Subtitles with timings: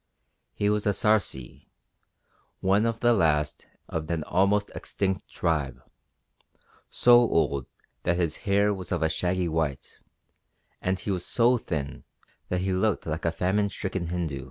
[0.55, 1.69] He was a Sarcee,
[2.59, 5.79] one of the last of an almost extinct tribe,
[6.89, 7.67] so old
[8.01, 10.01] that his hair was of a shaggy white,
[10.81, 12.03] and he was so thin
[12.49, 14.39] that he looked like a famine stricken Hindu.